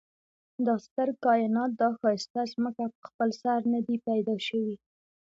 [0.65, 4.75] دا ستر کاينات دا ښايسته ځمکه په خپل سر ندي پيدا شوي